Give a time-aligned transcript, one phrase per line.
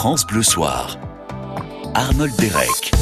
[0.00, 0.96] France Bleu Soir.
[1.92, 2.92] Arnold Derek.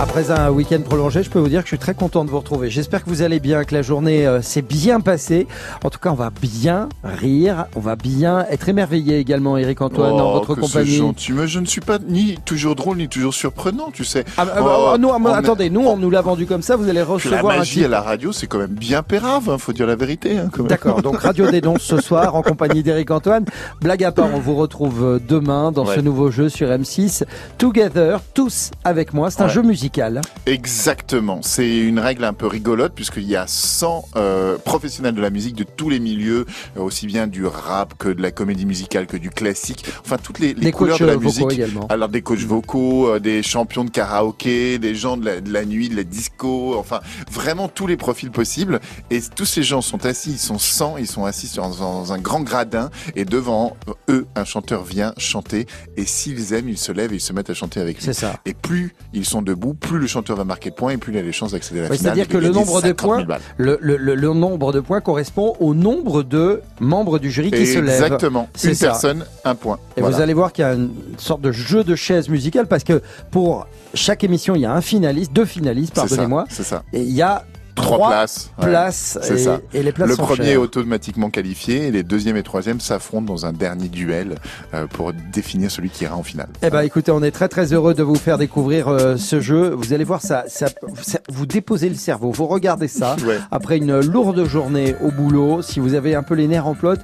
[0.00, 2.38] Après un week-end prolongé, je peux vous dire que je suis très content de vous
[2.38, 2.70] retrouver.
[2.70, 5.46] J'espère que vous allez bien, que la journée euh, s'est bien passée.
[5.84, 10.16] En tout cas, on va bien rire, on va bien être émerveillé également, Eric Antoine,
[10.16, 10.96] dans Oh, votre que c'est compagnie.
[10.96, 11.32] gentil.
[11.32, 14.24] Mais je ne suis pas ni toujours drôle ni toujours surprenant, tu sais.
[14.38, 16.74] Ah, bah, Oh, bah, nous, on est- attendez, nous, on nous l'a vendu comme ça,
[16.74, 17.84] vous allez la recevoir un magie type.
[17.84, 20.38] à la radio, c'est quand même bien pérave, hein, faut dire la vérité.
[20.38, 20.48] Hein.
[20.68, 23.44] D'accord, donc Radio Dénonce ce soir en compagnie d'Éric Antoine.
[23.82, 27.24] Blague à part, on vous retrouve euh, demain dans ce nouveau jeu sur M6.
[27.58, 29.30] Together, tous avec moi.
[29.30, 29.50] C'est un Ouais.
[29.52, 29.81] jeu musical.
[30.46, 31.40] Exactement.
[31.42, 35.56] C'est une règle un peu rigolote puisqu'il y a 100 euh, professionnels de la musique
[35.56, 36.46] de tous les milieux,
[36.76, 39.84] euh, aussi bien du rap que de la comédie musicale que du classique.
[40.04, 41.50] Enfin, toutes les, couleurs de la musique.
[41.50, 41.86] également.
[41.88, 45.64] Alors des coachs vocaux, euh, des champions de karaoké, des gens de la, de la
[45.64, 48.80] nuit, de la disco, enfin vraiment tous les profils possibles.
[49.10, 52.18] Et tous ces gens sont assis, ils sont 100, ils sont assis sur, dans un
[52.18, 53.76] grand gradin et devant
[54.08, 55.66] eux, un chanteur vient chanter.
[55.96, 58.04] Et s'ils aiment, ils se lèvent et ils se mettent à chanter avec lui.
[58.04, 58.40] C'est ça.
[58.44, 61.18] Et plus ils sont debout, plus le chanteur va marquer de points et plus il
[61.18, 62.00] a les chances d'accéder à la finale.
[62.00, 63.38] c'est-à-dire que le nombre de 50 000 points.
[63.56, 67.66] Le, le- le- le nombre de points correspond au nombre de membres du jury qui
[67.66, 68.02] se lèvent.
[68.02, 68.48] Exactement.
[68.64, 68.86] Une ça.
[68.88, 69.78] personne, un point.
[69.96, 70.16] Et Voilà.
[70.16, 73.02] vous allez voir qu'il y a une sorte de jeu de chaises musicales parce que
[73.30, 76.44] pour chaque émission, il y a un finaliste, deux finalistes, pardonnez-moi.
[76.48, 76.82] C'est ça.
[76.92, 78.50] Et il y a Trois, places.
[78.58, 78.66] ouais.
[78.68, 79.60] places c'est et, ça.
[79.72, 80.60] et les places Le sont premier est chères.
[80.60, 84.34] automatiquement qualifié et les deuxième et troisième s'affrontent dans un dernier duel
[84.74, 86.48] euh, pour définir celui qui ira en finale.
[86.62, 89.70] Eh ben, écoutez, on est très très heureux de vous faire découvrir euh, ce jeu.
[89.70, 90.66] Vous allez voir ça, ça,
[91.02, 93.16] ça- vous déposez le cerveau, vous regardez ça.
[93.26, 93.38] Ouais.
[93.50, 96.96] Après une lourde journée au boulot, si vous avez un peu les nerfs en plot,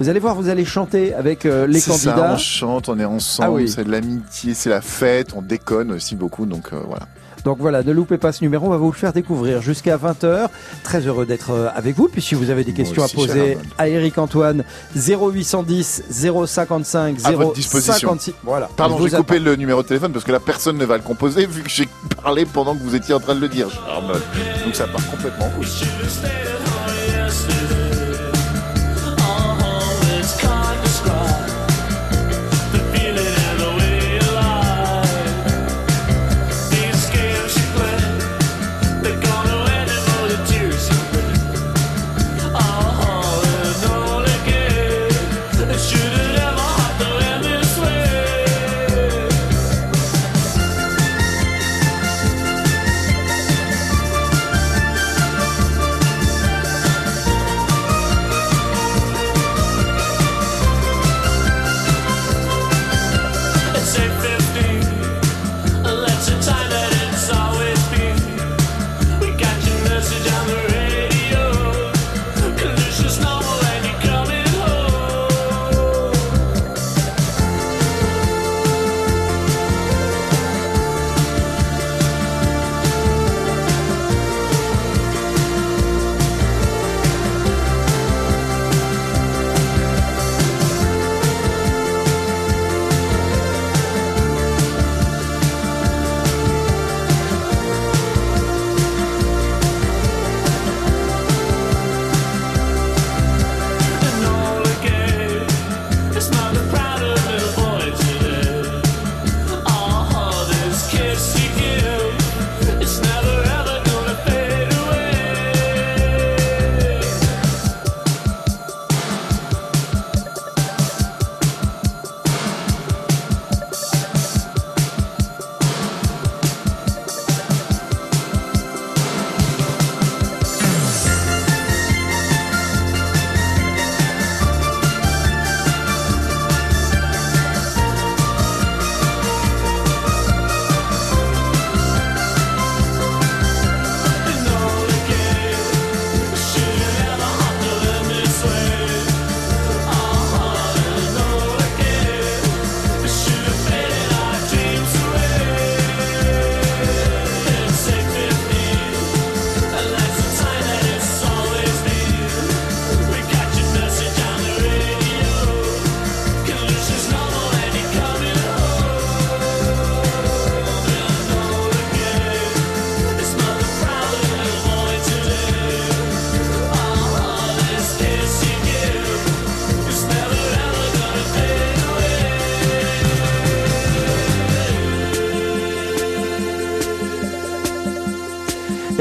[0.00, 2.32] vous allez voir, vous allez chanter avec euh, les C'est ça, candidats.
[2.34, 3.68] on chante, on est ensemble, Ah oui.
[3.68, 7.06] c'est de l'amitié, c'est la fête, on déconne aussi beaucoup, donc euh, voilà.
[7.48, 10.48] Donc voilà, ne loupez pas ce numéro, on va vous le faire découvrir jusqu'à 20h.
[10.82, 12.06] Très heureux d'être euh, avec vous.
[12.06, 17.16] Puis si vous avez des Moi questions aussi, à poser à Eric Antoine, 0810 055
[17.24, 18.10] À votre disposition.
[18.10, 18.34] 056.
[18.44, 18.68] Voilà.
[18.76, 21.46] Pardon, j'ai coupé le numéro de téléphone parce que là personne ne va le composer
[21.46, 21.88] vu que j'ai
[22.22, 23.68] parlé pendant que vous étiez en train de le dire.
[24.66, 25.50] Donc ça part complètement en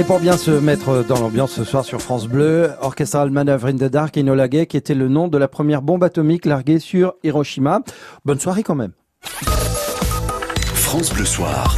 [0.08, 3.92] pour bien se mettre dans l'ambiance ce soir sur France Bleu, Orchestral Maneuver in the
[3.92, 7.82] Dark Enola qui était le nom de la première bombe atomique larguée sur Hiroshima.
[8.24, 8.94] Bonne soirée quand même.
[10.74, 11.76] France Bleu Soir.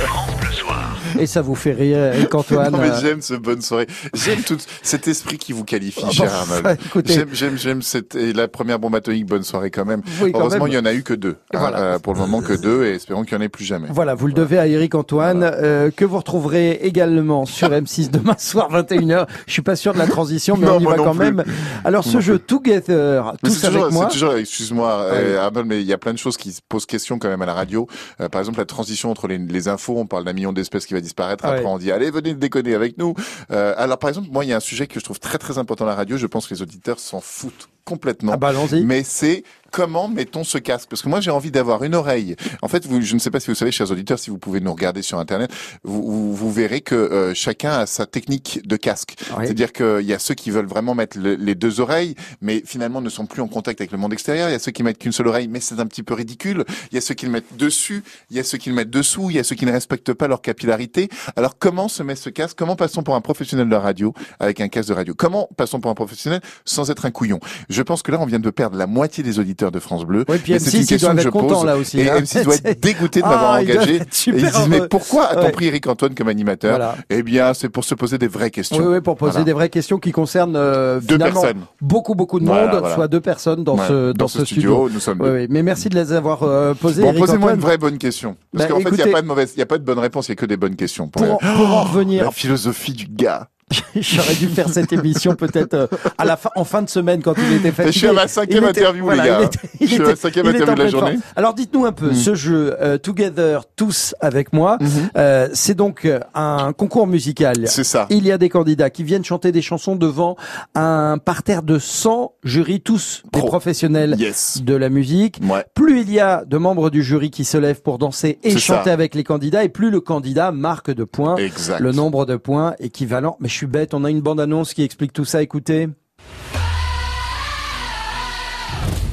[1.17, 2.71] Et ça vous fait rire, Eric Antoine.
[2.71, 3.87] Non mais euh, j'aime ce bonne soirée.
[4.13, 6.31] J'aime tout cet esprit qui vous qualifie, Ah, cher
[6.63, 7.13] bon, écoutez.
[7.13, 9.25] J'aime, j'aime, j'aime cette et la première bombe atomique.
[9.25, 10.01] Bonne soirée quand même.
[10.21, 10.73] Oui, quand Heureusement, même.
[10.73, 11.37] il y en a eu que deux.
[11.53, 11.77] hein, Voilà.
[11.79, 13.87] euh, pour le moment, que deux, et espérons qu'il y en ait plus jamais.
[13.91, 18.35] Voilà, vous le devez à Eric Antoine, euh, que vous retrouverez également sur M6 demain
[18.37, 19.27] soir 21h.
[19.47, 21.19] Je suis pas sûr de la transition, mais Non, on y va quand plus.
[21.31, 21.43] même.
[21.83, 24.07] Alors ce jeu Together, Mais tous c'est avec toujours, moi.
[24.09, 25.17] c'est toujours, excuse-moi, Ouais.
[25.17, 27.41] euh, Arnold, mais il y a plein de choses qui se posent question quand même
[27.41, 27.87] à la radio.
[28.21, 30.93] Euh, par exemple, la transition entre les, les infos, on parle d'un million d'espèces qui
[30.93, 31.43] va disparaître.
[31.45, 31.51] Ouais.
[31.51, 33.13] Après, on dit, allez, venez déconner avec nous.
[33.51, 35.57] Euh, alors, par exemple, moi, il y a un sujet que je trouve très très
[35.57, 36.17] important à la radio.
[36.17, 38.33] Je pense que les auditeurs s'en foutent complètement.
[38.33, 38.51] Ah bah.
[38.83, 40.89] Mais c'est comment mettons ce casque?
[40.89, 42.35] Parce que moi j'ai envie d'avoir une oreille.
[42.61, 44.59] En fait, vous, je ne sais pas si vous savez, chers auditeurs, si vous pouvez
[44.59, 45.51] nous regarder sur Internet,
[45.83, 49.15] vous, vous, vous verrez que euh, chacun a sa technique de casque.
[49.37, 49.45] Oui.
[49.45, 53.01] C'est-à-dire qu'il y a ceux qui veulent vraiment mettre le- les deux oreilles, mais finalement
[53.01, 54.49] ne sont plus en contact avec le monde extérieur.
[54.49, 56.63] Il y a ceux qui mettent qu'une seule oreille, mais c'est un petit peu ridicule.
[56.91, 58.89] Il y a ceux qui le mettent dessus, il y a ceux qui le mettent
[58.89, 61.09] dessous, il y a ceux qui ne respectent pas leur capillarité.
[61.35, 62.57] Alors comment se met ce casque?
[62.57, 65.13] Comment passons pour un professionnel de la radio avec un casque de radio?
[65.15, 67.39] Comment passons pour un professionnel sans être un couillon?
[67.69, 70.25] Je pense que là on vient de perdre la moitié des auditeurs de France Bleu.
[70.29, 71.99] Oui, puis Et c'est une M6, ils question doivent que être je contents là aussi.
[71.99, 72.19] Et hein.
[72.19, 73.95] M6 doit être dégoûté de Ah, m'avoir doivent engagé.
[73.97, 75.51] Et ils disent, mais pourquoi a-t-on Ouais.
[75.51, 76.95] pris Eric Antoine comme animateur Voilà.
[77.09, 78.77] Eh bien, c'est pour se poser des vraies questions.
[78.77, 79.45] Oui, oui, pour poser Voilà.
[79.45, 81.61] des vraies questions qui concernent euh, Deux finalement personnes.
[81.81, 82.93] beaucoup, beaucoup de monde, voilà.
[82.95, 84.71] soit deux personnes dans ce dans, ce studio.
[84.85, 85.35] studio, nous sommes Oui, deux.
[85.35, 85.47] oui.
[85.49, 87.01] Mais merci de les avoir euh, posées.
[87.03, 88.35] Bon, posez-moi une vraie bonne question.
[88.55, 89.83] Parce Bah, qu'en fait, il n'y a pas de mauvaise, il y a pas de
[89.83, 91.07] bonne réponse, il y a que des bonnes questions.
[91.07, 93.47] Pour pour en revenir, la philosophie du gars.
[93.95, 95.87] J'aurais dû faire cette émission peut-être euh,
[96.17, 97.91] à la fin, en fin de semaine quand il était fatigué.
[97.91, 99.41] Je suis à ma cinquième interview, voilà, les gars.
[99.43, 101.11] était- Je suis à la cinquième interview de la journée.
[101.11, 101.21] forme.
[101.35, 102.15] Alors dites-nous un peu, Mm.
[102.15, 104.87] ce jeu euh, Together tous avec moi, Mhm.
[105.17, 107.55] euh, c'est donc euh, un concours musical.
[107.67, 108.07] C'est ça.
[108.09, 110.35] Il y a des candidats qui viennent chanter des chansons devant
[110.75, 113.47] un parterre de 100 jurys, tous des Pro.
[113.47, 114.61] professionnels Yes.
[114.63, 115.39] de la musique.
[115.47, 115.63] Ouais.
[115.75, 118.85] Plus il y a de membres du jury qui se lèvent pour danser et chanter
[118.89, 118.93] ça.
[118.93, 121.35] avec les candidats, et plus le candidat marque de points.
[121.37, 121.79] Exact.
[121.79, 123.37] Le nombre de points équivalent.
[123.39, 125.89] Mais je suis bête, on a une bande-annonce qui explique tout ça, écoutez.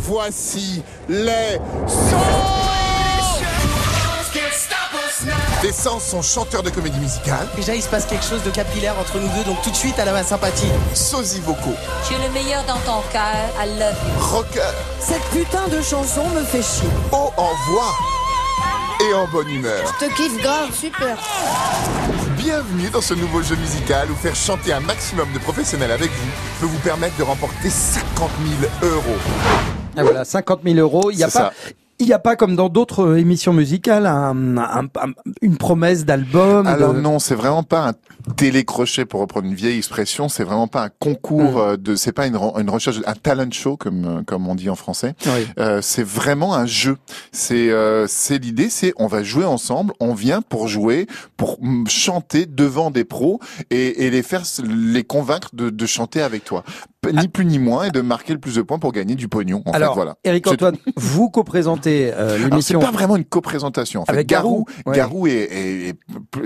[0.03, 1.59] Voici les
[1.89, 2.17] 100
[5.63, 8.95] Des 100 sont chanteurs de comédie musicale, Déjà, il se passe quelque chose de capillaire
[9.01, 10.71] entre nous deux, donc tout de suite, elle a ma sympathie.
[10.95, 11.75] sosie vocaux,
[12.07, 13.35] Tu es le meilleur dans ton cœur.
[13.61, 14.25] I love you.
[14.31, 16.89] rockers, Cette putain de chanson me fait chier.
[17.11, 17.93] haut en voix
[19.11, 19.93] et en bonne humeur.
[20.01, 21.17] Je te kiffe grave, super.
[22.51, 26.31] Bienvenue dans ce nouveau jeu musical où faire chanter un maximum de professionnels avec vous
[26.61, 28.31] peut vous permettre de remporter 50
[28.81, 29.17] 000 euros.
[29.99, 31.11] Et voilà, 50 000 euros.
[31.11, 31.31] Il n'y a pas.
[31.33, 31.53] ça.
[31.99, 35.13] Il n'y a pas comme dans d'autres euh, émissions musicales un, un- un-
[35.43, 36.69] une promesse d'album.
[36.69, 37.93] Alors de- non, c'est vraiment pas un
[38.35, 40.29] télécrochet pour reprendre une vieille expression.
[40.29, 41.59] C'est vraiment pas un concours Mm.
[41.59, 41.95] euh, de.
[41.95, 44.75] C'est pas une, re- une recherche, un talent show comme euh, comme on dit en
[44.77, 45.15] français.
[45.27, 45.47] Oui.
[45.59, 46.97] Euh, c'est vraiment un jeu.
[47.33, 49.93] C'est euh, c'est l'idée, c'est on va jouer ensemble.
[50.01, 51.07] On vient pour jouer,
[51.37, 53.41] pour mm, chanter devant des pros
[53.71, 56.65] et, et les faire les convaincre de, de chanter avec toi.
[57.13, 59.63] Ni plus ni moins et de marquer le plus de points pour gagner du pognon.
[59.65, 60.17] En Alors, fait, voilà.
[60.25, 62.81] Eric Antoine, vous co-présentez euh, Alors c'est l'émission.
[62.81, 64.03] pas vraiment une coprésentation.
[64.03, 64.97] En fait, Avec Garou, Garou, ouais.
[64.97, 65.97] Garou est, est- est-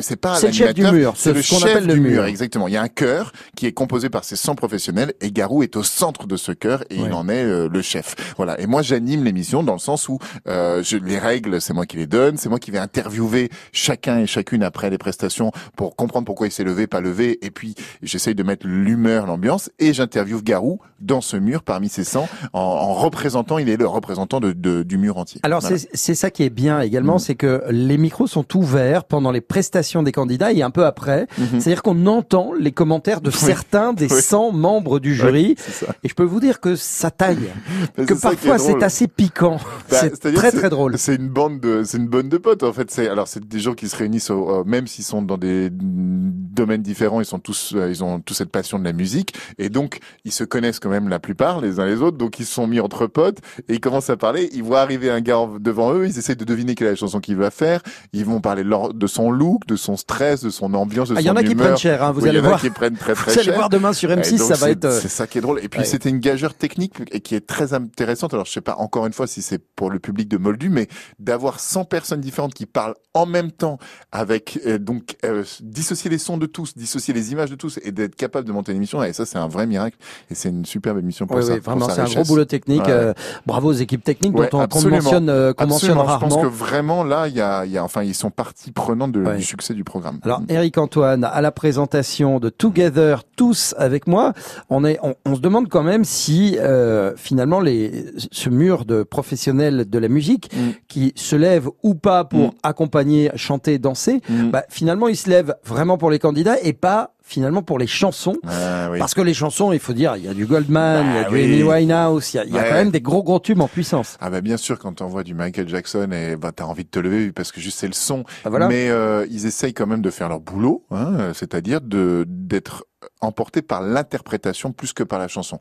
[0.01, 2.11] c'est pas C'est le chef du l'animateur, mur, c'est le chef appelle le du mur.
[2.11, 2.25] mur.
[2.25, 2.69] Exactement.
[2.69, 5.77] Il y a un chœur qui est composé par ces 100 professionnels et Garou est
[5.77, 7.07] au centre de ce chœur et Ouais.
[7.07, 8.15] il en est euh, le chef.
[8.37, 8.61] Voilà.
[8.61, 10.19] Et moi j'anime l'émission dans le sens où
[10.49, 14.19] euh, je, les règles c'est moi qui les donne, c'est moi qui vais interviewer chacun
[14.19, 17.75] et chacune après les prestations pour comprendre pourquoi il s'est levé, pas levé, et puis
[18.03, 22.59] j'essaye de mettre l'humeur, l'ambiance et j'interviewe Garou dans ce mur parmi ces 100 en,
[22.61, 25.41] en représentant, il est le représentant de, de- du mur entier.
[25.43, 25.79] Alors Voilà.
[25.79, 27.19] c'est c'est ça qui est bien également, Mm.
[27.21, 31.27] c'est que les micros sont ouverts pendant les prestations des candidats et un peu après.
[31.39, 31.60] Mhm.
[31.61, 34.21] C'est-à-dire qu'on entend les commentaires de certains des Oui.
[34.23, 35.57] 100 membres du jury.
[36.03, 37.51] Et je peux vous dire que ça taille,
[37.97, 39.59] que parfois c'est assez piquant.
[39.91, 40.97] Bah, c'est très très drôle.
[40.99, 42.91] C'est une bande de, c'est une bande de potes en fait.
[42.91, 45.71] C'est alors c'est des gens qui se réunissent, au- euh, même s'ils sont dans des
[45.71, 49.35] mm, domaines différents, ils sont tous, euh, ils ont tous cette passion de la musique
[49.59, 52.17] et donc ils se connaissent quand même la plupart les uns les autres.
[52.19, 53.39] Donc ils se sont mis entre potes
[53.69, 54.49] et ils commencent à parler.
[54.53, 57.21] Ils voient arriver un gars devant eux, ils essaient de deviner quelle est la chanson
[57.21, 57.81] qu'il va faire.
[58.13, 61.15] Ils vont parler de, leur- de son look, de son stress, de son ambiance, de
[61.17, 61.67] Ah, son y en a qui humeur.
[61.67, 62.61] prennent cher, hein, vous Oui, allez voir.
[62.61, 64.85] qui prennent très très Vous allez voir demain sur Et M6, donc, ça va être.
[64.85, 65.61] euh, C'est ça qui est drôle.
[65.63, 65.87] Et puis Ouais.
[65.87, 68.35] c'était une gageure technique et qui est très intéressante.
[68.35, 70.89] Alors je sais pas encore une fois si c'est pour le public de Moldu, mais
[71.19, 73.79] d'avoir 100 personnes différentes qui parlent en même temps
[74.13, 77.93] avec euh, donc euh, dissocier les sons de tous, dissocier les images de tous et
[77.93, 79.03] d'être capable de monter une émission.
[79.03, 79.97] Et ça, c'est un vrai miracle.
[80.31, 81.55] Et c'est une superbe émission pour Oui, ça.
[81.55, 82.83] oui, vraiment, c'est un gros boulot technique.
[82.85, 82.91] Ouais.
[82.91, 83.13] euh,
[83.47, 86.03] bravo aux équipes techniques Ouais, dont on, qu'on mentionne, qu'on mentionne Absolument.
[86.03, 86.43] Je pense rarement.
[86.43, 89.43] que vraiment là, il y a, y a, enfin, ils sont partie prenante de- du
[89.43, 90.19] succès du programme.
[90.23, 94.35] Alors, Eric Antoine, à la présentation de Together, tous avec moi,
[94.69, 99.03] on est, on, on se demande quand même si euh, finalement les, ce mur de
[99.05, 100.71] professionnels de la musique Mm.
[100.89, 102.53] qui se lève ou pas pour Mm.
[102.63, 104.51] accompagner, chanter, danser, Mm.
[104.51, 108.37] bah, finalement il se lève vraiment pour les candidats et pas finalement pour les chansons.
[108.47, 108.99] Ah, oui.
[108.99, 111.23] Parce que les chansons, il faut dire, il y a du Goldman, il y a
[111.25, 111.37] Bah du.
[111.45, 112.69] Amy Winehouse, il y a, il y a Ouais.
[112.69, 114.17] quand même des gros gros tubes en puissance.
[114.21, 116.99] Ah bah bien sûr quand t'envoies du Michael Jackson et bah t'as envie de te
[116.99, 118.25] lever parce que juste c'est le son.
[118.45, 118.67] Bah voilà.
[118.69, 122.85] Mais euh, ils essayent quand même de faire leur boulot, hein, c'est-à-dire de d'être
[123.23, 125.59] emportés par l'interprétation plus que par la chanson.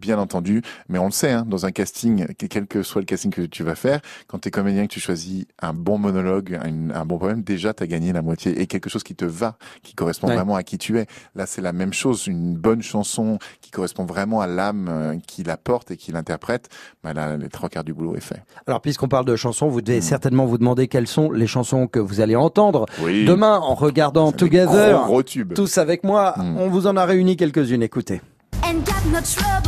[0.00, 3.30] Bien entendu, mais on le sait, hein, dans un casting, quel que soit le casting
[3.32, 7.04] que tu vas faire, quand t'es comédien que tu choisis un bon monologue, un, un
[7.04, 10.28] bon poème, déjà t'as gagné la moitié et quelque chose qui te va, qui correspond
[10.28, 10.34] Ouais.
[10.36, 11.06] vraiment à qui tu es.
[11.34, 15.42] Là, c'est la même chose, une bonne chanson qui correspond vraiment à l'âme euh, qui
[15.42, 16.68] la porte et qui l'interprète.
[17.02, 18.42] Bah là, les trois quarts du boulot est fait.
[18.66, 21.98] Alors, puisqu'on parle de chansons, vous devez certainement vous demander quelles sont les chansons que
[21.98, 23.24] vous allez entendre Oui.
[23.24, 24.96] demain en regardant Together.
[24.98, 25.54] Gros, gros tube.
[25.54, 26.56] Tous avec moi, Mm.
[26.58, 28.20] on vous en a réuni quelques-unes, écoutez.
[28.64, 29.67] and got no trouble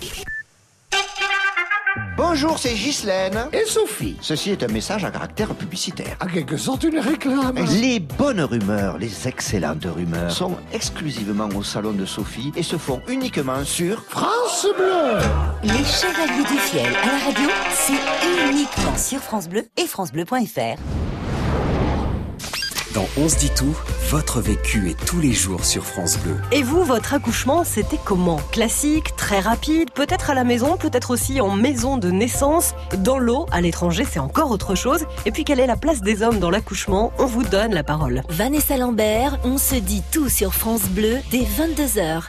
[2.17, 3.49] Bonjour, c'est Ghislaine.
[3.53, 4.17] Et Sophie.
[4.21, 6.17] Ceci est un message à caractère publicitaire.
[6.21, 7.59] En quelque sorte, une réclame.
[7.81, 13.01] Les bonnes rumeurs, les excellentes rumeurs, sont exclusivement au salon de Sophie et se font
[13.09, 15.19] uniquement sur France Bleu.
[15.63, 20.81] Les Chevaliers du Fiel à la radio, c'est uniquement sur France Bleu et francebleu.fr.
[22.97, 23.77] Dans On se dit tout,
[24.09, 26.37] votre vécu est tous les jours sur France Bleu.
[26.51, 31.43] Et vous, votre accouchement, c'était comment Classique, très rapide, peut-être à la maison, peut-être aussi
[31.43, 35.05] en maison de naissance, dans l'eau, à l'étranger, c'est encore autre chose.
[35.27, 38.23] Et puis, quelle est la place des hommes dans l'accouchement On vous donne la parole.
[38.31, 42.23] Vanessa Lambert, on se dit tout sur France Bleu dès 22h.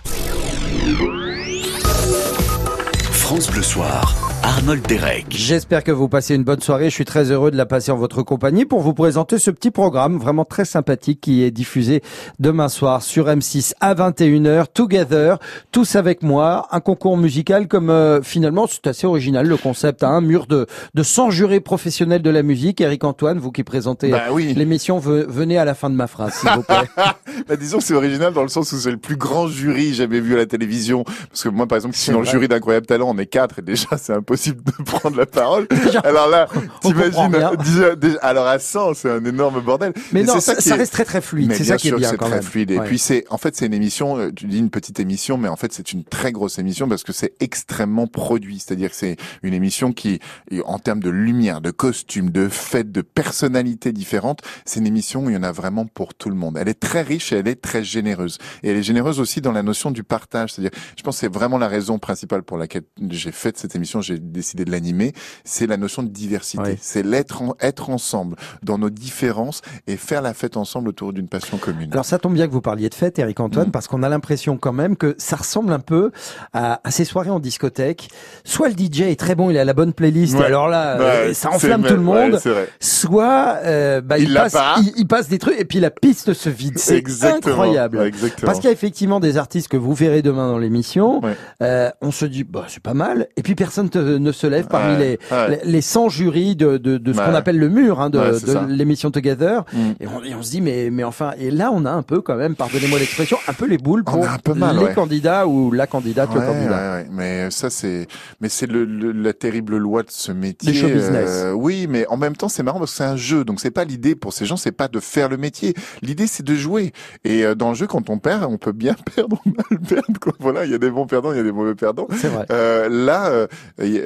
[3.14, 4.27] France Bleu Soir,
[4.58, 5.26] Arnold Derek.
[5.30, 6.86] J'espère que vous passez une bonne soirée.
[6.90, 9.72] Je suis très heureux de la passer en votre compagnie pour vous présenter ce petit
[9.72, 12.02] programme vraiment très sympathique qui est diffusé
[12.40, 14.66] demain soir sur M6 à 21h.
[14.74, 15.38] Together,
[15.72, 16.68] tous avec moi.
[16.72, 20.04] Un concours musical comme euh, finalement c'est assez original le concept.
[20.04, 20.10] hein.
[20.10, 22.82] un mur de, de 100 jurés professionnels de la musique.
[22.82, 24.54] Eric Antoine, vous qui présentez Bah oui.
[24.56, 26.76] l'émission, ve- venez à la fin de ma phrase s'il vous plaît.
[27.48, 30.20] Bah, disons que c'est original dans le sens où c'est le plus grand jury jamais
[30.20, 31.04] vu à la télévision.
[31.30, 33.62] Parce que moi, par exemple, si dans le jury d'Incroyable Talent, on est quatre et
[33.62, 35.68] déjà c'est impossible de prendre la parole.
[36.04, 36.48] Alors là,
[36.82, 37.32] t'imagines,
[37.64, 39.94] déjà, déjà- alors à 100, c'est un énorme bordel.
[40.12, 41.54] Mais non, ça, ça est- reste très très fluide.
[41.54, 42.44] C'est ça qui est bien c'est quand très même.
[42.44, 42.72] fluide.
[42.72, 42.86] Et Ouais.
[42.88, 44.18] puis c'est, en fait, c'est une émission.
[44.18, 47.04] euh, Tu dis une petite émission, mais en fait, c'est une très grosse émission parce
[47.04, 48.60] que c'est extrêmement produit.
[48.60, 50.20] C'est-à-dire que c'est une émission qui,
[50.66, 55.30] en termes de lumière, de costumes, de fêtes, de personnalités différentes, c'est une émission où
[55.30, 56.58] il y en a vraiment pour tout le monde.
[56.60, 58.38] Elle est très riche et elle est très généreuse.
[58.64, 60.54] Et elle est généreuse aussi dans la notion du partage.
[60.54, 64.02] C'est-à-dire, je pense que c'est vraiment la raison principale pour laquelle j'ai fait cette émission,
[64.02, 65.14] j'ai décidé de l'animer.
[65.44, 66.62] C'est la notion de diversité.
[66.64, 66.78] Ouais.
[66.82, 71.28] C'est l'être, en- être ensemble dans nos différences et faire la fête ensemble autour d'une
[71.28, 71.90] passion commune.
[71.92, 73.44] Alors ça tombe bien que vous parliez de fête, Eric Mm.
[73.44, 76.12] Antoine, parce qu'on a l'impression quand même que ça ressemble un peu
[76.54, 78.10] à, à ces soirées en discothèque.
[78.44, 80.46] Soit le DJ est très bon, il a la bonne playlist, et Ouais.
[80.46, 82.34] alors là, Ouais, euh, ça enflamme tout le monde.
[82.46, 84.76] ouais, soit euh, bah, il, passe, pas.
[84.82, 86.78] il, il passe des trucs, et puis la piste se vide.
[86.78, 87.98] C'est incroyable.
[87.98, 88.46] Ouais, exactement.
[88.48, 91.22] Parce qu'il y a effectivement des artistes que vous verrez demain dans l'émission.
[91.62, 93.28] Euh, on se dit, bah, c'est pas mal.
[93.38, 95.60] Et puis personne te- ne se lève parmi Ouais, les, ouais.
[95.64, 97.26] les, les 100 jurys de, de, de ce Ouais.
[97.26, 99.64] qu'on appelle le mur hein, de, de l'émission Together.
[99.74, 99.78] Mm.
[100.00, 102.22] Et, on, et on se dit, mais, mais enfin, et là, on a un peu
[102.22, 105.72] quand même, pardonnez-moi l'expression, un peu les boules pour un peu mal, les candidats ou
[105.72, 106.70] la candidate, le candidat.
[106.94, 107.08] ouais, ouais.
[107.12, 108.08] Mais ça, c'est,
[108.42, 110.72] mais c'est le, le- la terrible loi de ce métier.
[110.72, 111.30] Du show business.
[111.30, 113.44] Euh, oui, mais en même temps, c'est marrant parce que c'est un jeu.
[113.44, 115.74] Donc, c'est pas l'idée pour ces gens, c'est pas de faire le métier.
[116.02, 116.94] L'idée, c'est de jouer.
[117.24, 120.20] Et euh, dans le jeu, quand on perd, on peut bien perdre ou mal perdre.
[120.22, 120.34] Quoi.
[120.40, 122.08] Voilà, il y a des bons perdants, il y a des mauvais perdants.
[122.16, 122.46] C'est vrai.
[122.52, 123.48] Euh, là, euh,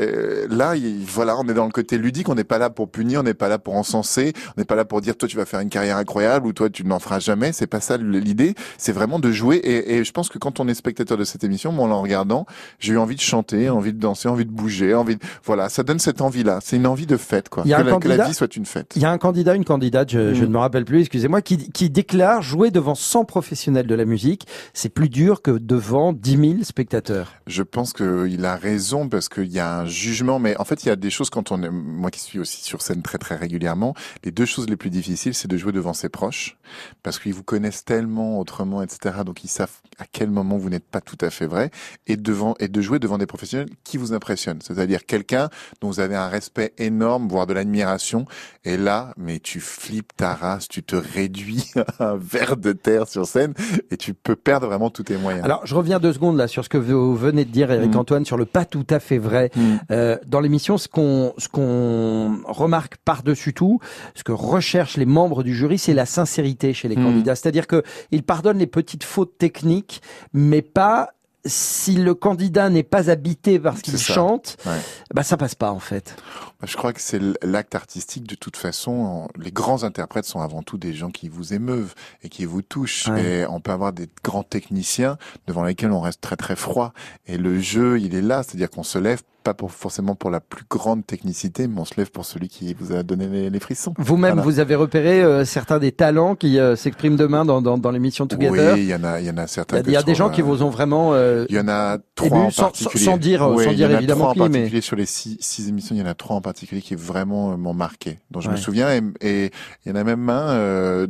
[0.01, 2.29] euh, là, il- voilà, on est dans le côté ludique.
[2.29, 4.75] On n'est pas là pour punir, on n'est pas là pour encenser, on n'est pas
[4.75, 7.19] là pour dire toi tu vas faire une carrière incroyable ou toi tu n'en feras
[7.19, 7.51] jamais.
[7.51, 8.55] C'est pas ça l'idée.
[8.77, 9.57] C'est vraiment de jouer.
[9.57, 11.95] Et, et je pense que quand on est spectateur de cette émission, moi en la
[11.95, 12.45] regardant,
[12.79, 15.15] j'ai eu envie de chanter, envie de danser, envie de bouger, envie.
[15.15, 15.21] De...
[15.43, 16.59] Voilà, ça donne cette envie-là.
[16.63, 17.63] C'est une envie de fête, quoi.
[17.65, 18.93] Il y a que, un la, que la vie soit une fête.
[18.95, 20.47] Il y a un candidat, une candidate, je, je Mm.
[20.47, 24.47] ne me rappelle plus, excusez-moi, qui, qui déclare jouer devant 100 professionnels de la musique,
[24.73, 27.33] c'est plus dur que devant 10 000 spectateurs.
[27.47, 30.87] Je pense qu'il a raison parce qu'il y a un jugement, mais en fait, il
[30.87, 33.35] y a des choses quand on est, moi qui suis aussi sur scène très très
[33.35, 33.93] régulièrement,
[34.23, 36.57] les deux choses les plus difficiles, c'est de jouer devant ses proches
[37.03, 39.19] parce qu'ils vous connaissent tellement autrement, etc.
[39.25, 41.69] Donc ils savent à quel moment vous n'êtes pas tout à fait vrai
[42.07, 45.49] et devant et de jouer devant des professionnels qui vous impressionnent, c'est-à-dire quelqu'un
[45.81, 48.25] dont vous avez un respect énorme, voire de l'admiration.
[48.63, 53.07] Et là, mais tu flippes ta race, tu te réduis à un ver de terre
[53.07, 53.53] sur scène
[53.91, 55.45] et tu peux perdre vraiment tous tes moyens.
[55.45, 57.99] Alors, je reviens deux secondes là sur ce que vous venez de dire, Eric Mm.
[57.99, 59.51] Antoine, sur le pas tout à fait vrai.
[59.55, 59.75] Mm.
[59.89, 63.79] Euh, dans l'émission, ce qu'on ce qu'on remarque par-dessus tout,
[64.15, 67.03] ce que recherchent les membres du jury, c'est la sincérité chez les Mm.
[67.03, 67.35] candidats.
[67.35, 70.01] C'est-à-dire que ils pardonnent les petites fautes techniques,
[70.33, 71.09] mais pas
[71.43, 74.77] si le candidat n'est pas habité par ce qu'il chante, Ouais.
[75.11, 76.15] bah ça passe pas en fait.
[76.59, 79.27] Bah, Je crois que c'est l'acte artistique de toute façon.
[79.39, 83.07] Les grands interprètes sont avant tout des gens qui vous émeuvent et qui vous touchent.
[83.07, 83.23] Ouais.
[83.41, 86.93] Et on peut avoir des grands techniciens devant lesquels on reste très très froid.
[87.25, 90.39] Et le jeu, il est là, c'est-à-dire qu'on se lève pas pour, forcément pour la
[90.39, 93.59] plus grande technicité, mais on se lève pour celui qui vous a donné les, les
[93.59, 93.93] frissons.
[93.97, 94.41] Vous-même, Voilà.
[94.43, 98.27] vous avez repéré euh, certains des talents qui euh, s'expriment demain dans, dans, dans l'émission
[98.27, 98.73] Together.
[98.75, 99.81] Oui, il y en a, il y en a certains.
[99.81, 102.37] il y a des gens qui euh, vous ont vraiment Il y en a trois
[102.37, 103.17] en sans, particulier.
[103.17, 105.05] dire, Oui, sans il y dire en a évidemment trois en mais particulier sur les
[105.05, 108.41] six, six émissions, il y en a trois en particulier qui vraiment m'ont marqué, dont
[108.41, 108.89] je me souviens.
[108.91, 109.51] Et, et
[109.85, 111.05] il y en a même un,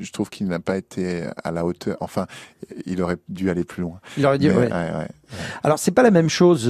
[0.00, 1.96] je trouve qu'il n'a pas été à la hauteur.
[2.00, 2.26] Enfin,
[2.86, 4.00] il aurait dû aller plus loin.
[4.16, 4.48] il aurait dit.
[4.48, 4.68] Mais, ouais.
[4.72, 5.08] ouais.
[5.62, 6.66] Alors c'est pas la même chose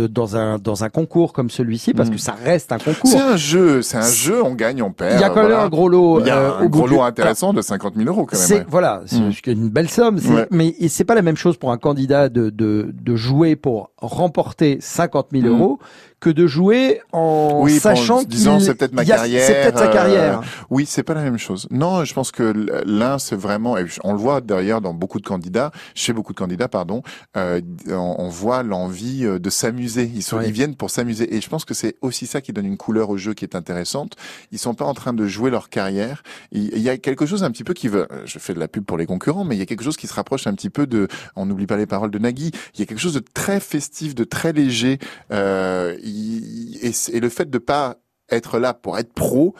[0.00, 2.12] euh, dans un dans un concours comme celui-ci, parce Mm.
[2.12, 3.10] que ça reste un concours.
[3.10, 5.14] C'est un jeu, c'est un jeu, on gagne, on perd.
[5.14, 6.20] Il y a quand même un gros lot.
[6.20, 8.58] Il y a euh, un gros du- lot intéressant de 50 000 euros quand même.
[8.60, 8.66] Ouais.
[8.68, 9.32] voilà, c'est Mm.
[9.52, 10.16] une belle somme.
[10.30, 10.46] Ouais.
[10.50, 14.78] Mais c'est pas la même chose pour un candidat de de, de jouer pour remporter
[14.80, 15.48] 50 000 Mm.
[15.50, 15.78] euros
[16.20, 19.46] que de jouer en Oui, sachant en se disant qu'il c'est peut-être ma a- carrière.
[19.46, 20.40] C'est peut-être sa euh, carrière.
[20.70, 21.66] oui, c'est pas la même chose.
[21.70, 22.52] Non, je pense que
[22.86, 26.38] l'un c'est vraiment, et on le voit d'ailleurs dans beaucoup de candidats, chez beaucoup de
[26.38, 27.02] candidats, pardon,
[27.36, 30.10] euh, on, on voit l'envie euh, de s'amuser.
[30.14, 32.66] Ils sont, ils viennent pour s'amuser, et je pense que c'est aussi ça qui donne
[32.66, 34.14] une couleur au jeu qui est intéressante.
[34.52, 36.22] Ils sont pas en train de jouer leur carrière.
[36.52, 38.06] Il il y a quelque chose un petit peu qui veut.
[38.26, 40.06] Je fais de la pub pour les concurrents, mais il y a quelque chose qui
[40.06, 41.08] se rapproche un petit peu de.
[41.36, 42.50] On n'oublie pas les paroles de Nagui.
[42.74, 44.98] Il y a quelque chose de très festif, de très léger.
[45.32, 47.98] Euh, et, le fait de pas
[48.30, 49.54] être là pour être pro,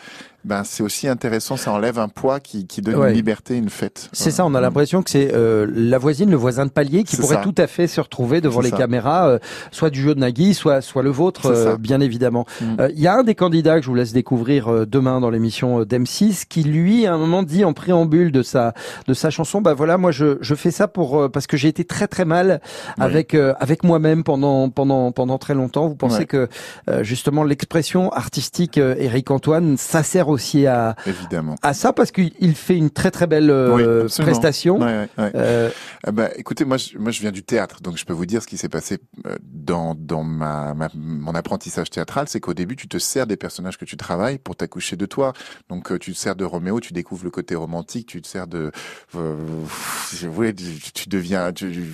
[0.44, 1.57] ben c'est aussi intéressant.
[1.57, 3.11] Ça enlève un poids qui, qui donne Ouais.
[3.11, 4.09] une liberté, une fête.
[4.12, 7.16] C'est ça, on a l'impression que c'est euh, la voisine, le voisin de palier qui
[7.16, 7.42] pourrait ça.
[7.42, 8.76] tout à fait se retrouver devant les ça.
[8.76, 9.38] caméras, euh,
[9.70, 12.46] soit du jeu de Nagui, soit soit le vôtre, euh, bien évidemment.
[12.61, 12.64] Mm.
[12.81, 15.31] Euh, Il y a un des candidats que je vous laisse découvrir euh, demain dans
[15.31, 18.72] l'émission euh, d'M6 qui lui à un moment dit en préambule de sa
[19.07, 21.68] de sa chanson bah voilà moi je je fais ça pour euh, parce que j'ai
[21.68, 22.61] été très très mal
[22.98, 23.05] Oui.
[23.05, 25.87] avec euh, avec moi-même pendant pendant pendant très longtemps.
[25.88, 26.26] Vous pensez Ouais.
[26.26, 26.48] que
[26.88, 31.56] euh, justement l'expression artistique euh, Eric Antoine ça sert aussi à, Évidemment.
[31.62, 34.78] à ça parce qu'il il fait une très très belle euh, Oui, prestation.
[34.78, 35.32] Ouais, ouais, ouais.
[35.34, 35.70] Euh,
[36.04, 38.42] Ah bah, écoutez, moi, je, moi, je viens du théâtre, donc je peux vous dire
[38.42, 42.76] ce qui s'est passé euh, dans, dans ma, ma- mon apprentissage théâtral, c'est qu'au début,
[42.76, 45.32] tu te sers des personnages que tu travailles pour t'accoucher de toi.
[45.68, 48.70] Donc, tu te sers de Roméo, tu découvres le côté romantique, tu te sers de,
[49.14, 50.64] je- ouais, tu,
[50.94, 51.92] tu deviens, tu-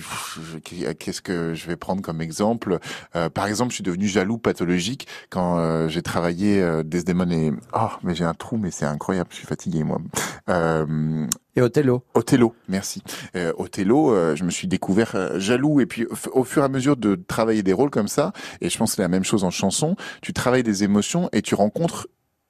[0.99, 2.79] qu'est-ce que je vais prendre comme exemple?
[3.15, 7.51] Euh, Par exemple, je suis devenu jaloux pathologique quand euh, j'ai travaillé euh, Desdemone et,
[7.73, 9.99] oh, mais j'ai un trou, mais c'est incroyable, je suis fatigué moi.
[10.49, 12.03] Euh, et Othello.
[12.13, 13.03] Othello, merci.
[13.35, 16.69] Euh, Othello, euh, je me suis découvert euh, jaloux et puis au, fur et à
[16.69, 19.43] mesure de travailler des rôles comme ça, et je pense que c'est la même chose
[19.43, 22.07] en chanson, tu travailles des émotions et tu rencontres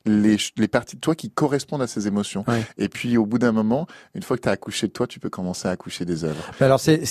[0.08, 2.44] les, parties de toi qui correspondent à ces émotions.
[2.48, 2.64] Ouais.
[2.78, 5.20] Et puis au bout d'un moment, une fois que tu as accouché de toi, tu
[5.20, 6.44] peux commencer à accoucher des œuvres.
[6.60, 7.02] Alors c'est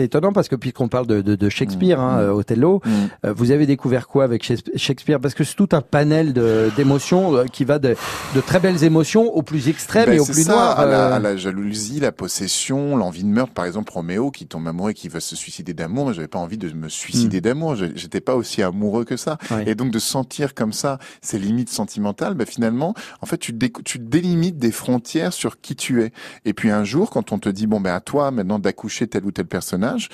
[0.00, 2.90] étonnant parce que puisqu'on parle de de, de Shakespeare, hein, euh, Othello, Mm.
[3.26, 5.18] euh, vous avez découvert quoi avec Shakes- Shakespeare?
[5.20, 6.32] Parce que c'est tout un panel
[6.76, 7.94] d'émotions euh, qui va de
[8.34, 10.72] de très belles émotions au plus extrême Ben, et au c'est plus ça.
[10.72, 13.52] À, la, à la jalousie, la possession, l'envie de meurtre.
[13.54, 16.12] Par exemple, Roméo qui tombe amoureux et qui veut se suicider d'amour.
[16.12, 17.76] J'avais pas envie de me suicider d'amour.
[17.76, 19.38] Je- J'étais pas aussi amoureux que ça.
[19.50, 19.64] Ouais.
[19.68, 23.52] Et donc de sentir comme ça ces limites sentimentales, ben, finalement, en fait, tu
[23.98, 26.12] délimites des frontières sur qui tu es.
[26.44, 29.24] Et puis un jour, quand on te dit bon ben à toi maintenant d'accoucher tel
[29.24, 30.08] ou tel personnage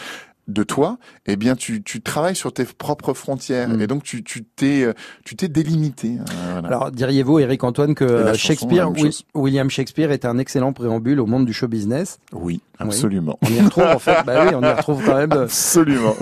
[0.49, 3.81] de toi, eh bien tu, tu travailles sur tes propres frontières Mm.
[3.81, 4.93] et donc tu tu t'es euh,
[5.25, 6.17] tu t'es délimité.
[6.19, 6.25] euh,
[6.61, 6.69] voilà.
[6.69, 8.91] Alors diriez-vous, Eric Antoine, que euh, Shakespeare.
[9.35, 12.19] William Shakespeare est un excellent préambule au monde du show business?
[12.33, 13.39] Oui, absolument.
[13.43, 14.17] On y retrouve en fait.
[14.27, 15.33] Bah oui, on y retrouve quand même.
[15.33, 16.15] euh, Absolument.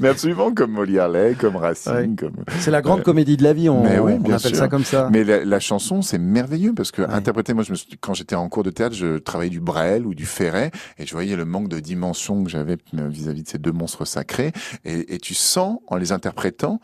[0.00, 2.08] Mais absolument comme Molly Harley, comme Racine, Ouais.
[2.18, 2.32] comme.
[2.60, 3.04] C'est la grande Ouais.
[3.04, 3.68] comédie de la vie.
[3.68, 4.58] On, Mais oui, on bien appelle sûr.
[4.58, 5.08] ça comme ça.
[5.12, 8.48] Mais la, la chanson, c'est merveilleux parce que interpréter, moi, je me quand j'étais en
[8.48, 11.68] cours de théâtre, je travaillais du Brel ou du Ferret et je voyais le manque
[11.68, 14.52] de dimension que j'avais euh, vis-à-vis de ces deux monstres sacrés.
[14.84, 16.80] Et, tu sens, en les interprétant,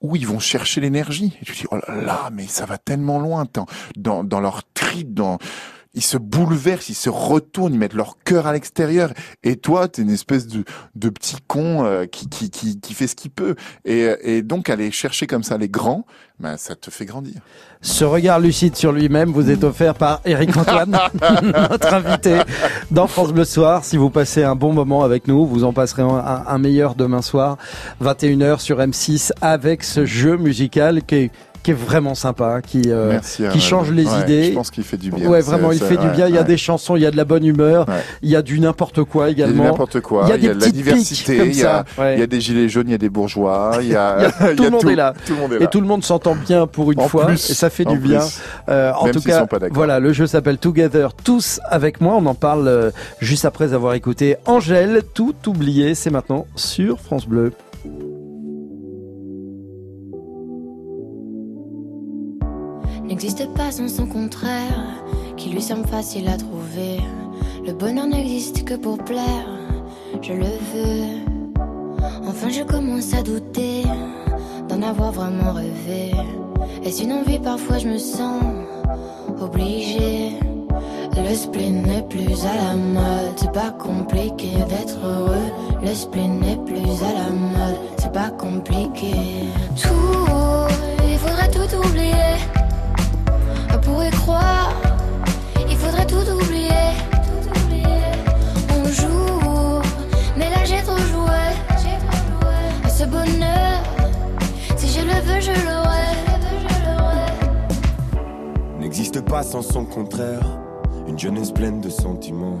[0.00, 1.36] où ils vont chercher l'énergie.
[1.42, 3.46] Et tu dis, oh là là, mais ça va tellement loin
[3.96, 5.38] dans, dans, leur trip, dans,
[5.94, 9.10] ils se bouleversent, ils se retournent, ils mettent leur cœur à l'extérieur.
[9.42, 13.06] Et toi, t'es une espèce de, de petit con euh, qui, qui, qui, qui fait
[13.06, 13.56] ce qu'il peut.
[13.84, 16.04] Et, et donc, aller chercher comme ça les grands,
[16.40, 17.34] ben, ça te fait grandir.
[17.80, 20.96] Ce regard lucide sur lui-même vous est offert par Eric Antoine,
[21.42, 22.38] notre invité
[22.90, 23.84] dans France Bleu Soir.
[23.84, 26.94] Si vous passez un bon moment avec nous, vous en passerez un, un- un meilleur
[26.94, 27.56] demain soir,
[28.02, 31.30] 21h sur M6, avec ce jeu musical qui est,
[31.62, 33.18] qui est vraiment sympa, hein, qui, euh,
[33.52, 34.44] qui change les Ouais, idées.
[34.44, 35.28] Je pense qu'il fait du bien.
[35.28, 36.28] Ouais, vraiment, il fait du bien.
[36.28, 37.86] Il y a des chansons, il y a de la bonne humeur,
[38.22, 39.64] il y a du n'importe quoi Il y a également.
[39.64, 42.02] du n'importe quoi, Il y a des de la diversité, il y a, ça.
[42.02, 42.14] Ouais.
[42.16, 44.64] il y a des gilets jaunes, il y a des bourgeois, il y a, tout
[44.64, 45.14] le monde est là.
[45.60, 47.98] Et tout le monde s'entend bien pour une En fois, plus, et ça fait du
[47.98, 48.20] bien.
[48.68, 52.14] Euh, en tout cas, voilà, le jeu s'appelle Together, tous avec moi.
[52.16, 52.90] On en parle euh,
[53.20, 55.94] juste après avoir écouté Angèle, tout oublié.
[55.94, 57.52] C'est maintenant sur France Bleu.
[63.18, 65.02] N'existe pas sans son contraire,
[65.36, 67.00] qui lui semble facile à trouver.
[67.66, 69.48] Le bonheur n'existe que pour plaire,
[70.22, 71.58] je le veux.
[72.28, 73.82] Enfin, je commence à douter
[74.68, 76.12] d'en avoir vraiment rêvé.
[76.84, 78.40] Est-ce une envie Parfois, je me sens
[79.40, 80.34] obligée.
[81.16, 85.50] Le spleen n'est plus à la mode, c'est pas compliqué d'être heureux.
[85.82, 89.12] Le spleen n'est plus à la mode, c'est pas compliqué.
[89.74, 90.72] Tout,
[91.10, 92.17] il faudrait tout oublier.
[94.10, 94.72] Croire,
[95.68, 96.68] il faudrait tout oublier.
[98.70, 99.82] On joue,
[100.36, 101.28] mais là j'ai trop joué.
[102.84, 103.82] À ce bonheur,
[104.76, 105.98] si je le veux, je l'aurai.
[108.78, 110.58] n'existe pas sans son contraire.
[111.06, 112.58] Une jeunesse pleine de sentiments.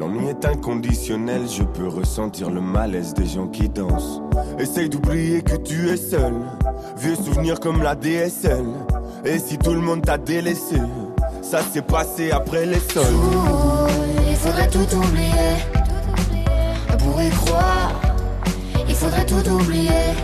[0.00, 4.22] L'ennui est inconditionnel, je peux ressentir le malaise des gens qui dansent.
[4.58, 6.32] Essaye d'oublier que tu es seul.
[6.96, 8.64] Vieux souvenirs comme la DSL.
[9.26, 10.80] Et si tout le monde t'a délaissé,
[11.42, 13.04] ça s'est passé après les sols.
[14.26, 15.68] Il faudrait tout oublier.
[16.98, 18.00] Pour y croire,
[18.88, 20.14] il faudrait tout oublier.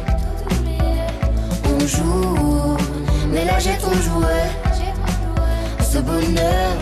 [1.66, 2.78] On joue,
[3.30, 4.40] mais là j'ai trop joué.
[5.82, 6.72] Ce bonheur,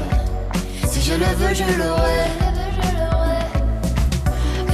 [0.87, 2.44] si je le veux, je l'aurai.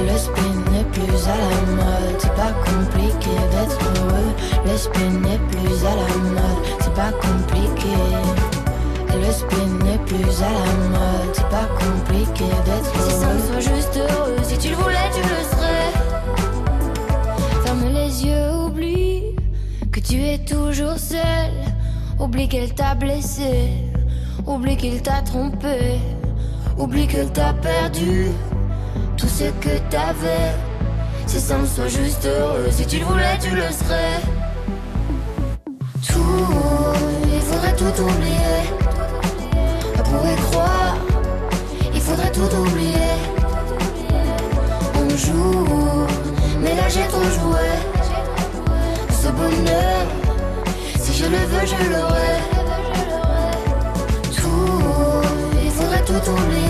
[0.00, 4.32] Le spin n'est plus à la mode, c'est pas compliqué d'être heureux.
[4.64, 7.94] Le spin n'est plus à la mode, c'est pas compliqué.
[9.08, 13.10] Le spin n'est plus à la mode, c'est pas compliqué d'être heureux.
[13.10, 15.92] Si ça me soit juste heureux, si tu le voulais, tu le serais.
[17.64, 19.22] Ferme les yeux, oublie
[19.92, 21.52] que tu es toujours seul.
[22.18, 23.70] Oublie qu'elle t'a blessé,
[24.46, 25.98] oublie qu'il t'a trompé,
[26.78, 28.28] oublie qu'elle t'a perdu
[29.20, 30.54] tout ce que t'avais.
[31.26, 34.20] Si ça me soit juste heureux, si tu le voulais, tu le serais.
[36.09, 36.46] Tout,
[37.35, 38.61] il faudrait tout oublier.
[40.04, 40.96] Pour y croire,
[41.94, 43.12] il faudrait tout oublier.
[44.96, 46.06] On joue,
[46.61, 47.68] mais là j'ai trop joué.
[49.22, 50.06] Ce bonheur,
[50.98, 52.37] si je le veux, je l'aurai.
[54.35, 55.28] Tout,
[55.62, 56.69] il faudrait tout oublier.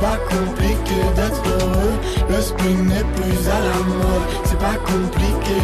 [0.00, 1.96] Pas compliqué d'être heureux.
[2.28, 5.60] Le spin n'est plus à la mode, c'est pas compliqué.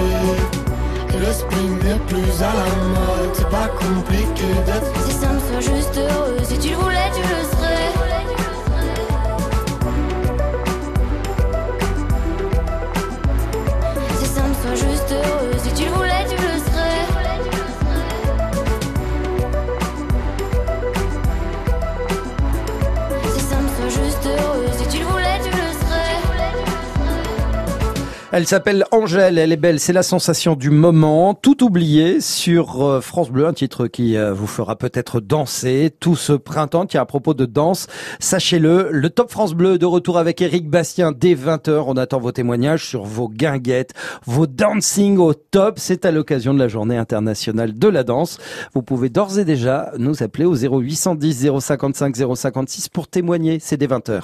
[1.18, 5.74] Le spin n'est plus à la mode, c'est pas compliqué d'être Si ça me soit
[5.74, 7.55] juste heureux, si tu le voulais, tu le serais.
[28.32, 33.00] Elle s'appelle Angèle, elle est belle, c'est la sensation du moment, tout oublié sur euh,
[33.00, 36.86] France Bleu, un titre qui euh, vous fera peut-être danser tout ce printemps.
[36.86, 37.86] Tiens, à propos de danse,
[38.18, 41.84] sachez-le, le Top France Bleu de retour avec Eric Bastien dès 20h.
[41.86, 43.92] On attend vos témoignages sur vos guinguettes,
[44.24, 45.78] vos dancing au top.
[45.78, 48.38] C'est à l'occasion de la journée internationale de la danse.
[48.74, 53.58] Vous pouvez d'ores et déjà nous appeler au 0810 055 056 pour témoigner.
[53.60, 54.22] C'est dès 20h.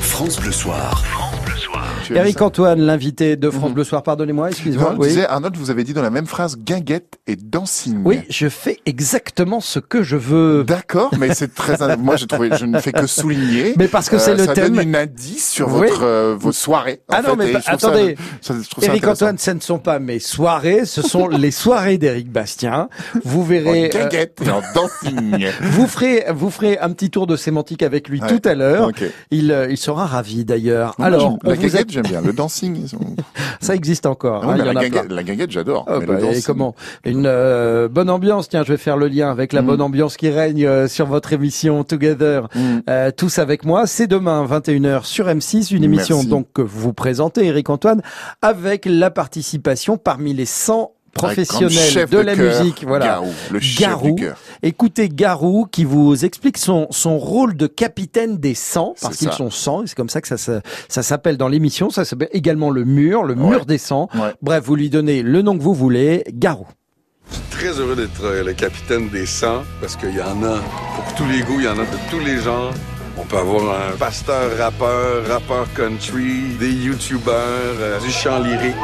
[0.00, 1.21] France Bleu Soir.
[2.12, 4.94] Tu Eric ça Antoine, l'invité de France Bleu Soir, pardonnez-moi, excusez-moi.
[5.00, 8.02] Je disais, Arnold, vous avez dit dans la même phrase guinguette et dancing.
[8.04, 10.64] Oui, je fais exactement ce que je veux.
[10.64, 11.72] D'accord, mais c'est très.
[11.96, 13.74] Moi, j'ai trouvé, je ne fais que souligner.
[13.76, 14.74] Mais parce que c'est le ça thème.
[14.76, 15.88] donne une indice sur Oui.
[15.88, 17.00] votre euh, vos soirées.
[17.08, 18.16] en Ah non, fait, mais ça- attendez.
[18.40, 19.06] ça- je ça Eric.
[19.06, 22.88] Antoine, ce ne sont pas mes soirées, ce sont les soirées d'Eric Bastien.
[23.24, 23.82] Vous verrez.
[23.82, 25.46] En euh, guinguette et en dancing.
[25.62, 28.28] vous ferez, vous ferez un petit tour de sémantique avec lui Ouais.
[28.28, 28.90] tout à l'heure.
[29.30, 30.94] Il, euh, il sera ravi d'ailleurs.
[31.00, 32.20] Alors, on la vous a- j'aime bien.
[32.20, 32.86] Le dancing,
[33.60, 34.44] ça existe encore.
[34.44, 35.14] Hein, mais il y en la, a guinguette, plein.
[35.16, 35.84] la guinguette, j'adore.
[35.88, 36.74] Ah bah, et comment?
[37.04, 38.48] Une euh, bonne ambiance.
[38.48, 39.66] Tiens, je vais faire le lien avec la Mm.
[39.66, 42.48] bonne ambiance qui règne euh, sur votre émission Together.
[42.54, 42.78] Mm.
[42.88, 43.86] Euh, tous avec moi.
[43.86, 46.28] C'est demain 21h sur M6, une émission Merci.
[46.28, 48.02] donc que vous présentez, Eric Antoine,
[48.42, 52.84] avec la participation parmi les 100 chef de, la musique.
[52.86, 53.06] Voilà.
[53.06, 54.14] Garou, le chef Garou.
[54.14, 54.36] du cœur.
[54.62, 59.50] Écoutez Garou qui vous explique son, son rôle de capitaine des 100 parce qu'ils sont
[59.50, 61.90] 100 et c'est comme ça que ça, ça s'appelle dans l'émission.
[61.90, 64.08] Ça s'appelle également le mur, le mur des 100.
[64.14, 64.20] Ouais.
[64.42, 66.66] Bref, vous lui donnez le nom que vous voulez, Garou.
[67.50, 70.58] Très heureux d'être euh, le capitaine des 100 parce qu'il y en a
[70.96, 72.72] pour tous les goûts, il y en a de tous les genres.
[73.18, 78.74] On peut avoir un pasteur rappeur, rappeur country, des youtubeurs, euh, du chant lyrique.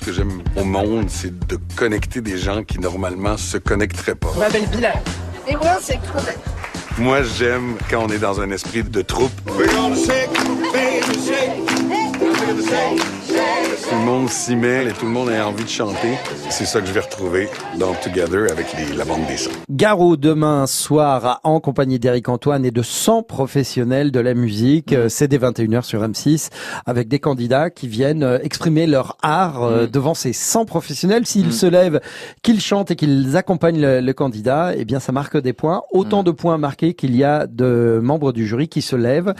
[0.00, 4.30] Ce que j'aime au monde, c'est de connecter des gens qui normalement se connecteraient pas.
[4.34, 5.02] Je m'appelle Bilal.
[5.46, 6.38] Et moi, c'est Claudette.
[6.96, 9.30] Moi, j'aime quand on est dans un esprit de troupe.
[13.90, 16.16] Tout le monde s'y met et tout le monde a envie de chanter.
[16.48, 19.50] C'est ça que je vais retrouver dans Together avec les- la bande des sons.
[19.68, 24.92] Garou demain soir en compagnie d'Éric Antoine et de 100 professionnels de la musique.
[24.92, 26.50] Euh, C'est dès 21h sur M6
[26.86, 31.26] avec des candidats qui viennent euh, exprimer leur art euh, devant ces 100 professionnels.
[31.26, 32.00] S'ils se lèvent,
[32.42, 35.82] qu'ils chantent et qu'ils accompagnent le, le candidat, eh bien ça marque des points.
[35.90, 39.34] Autant de points marqués qu'il y a de membres du jury qui se lèvent.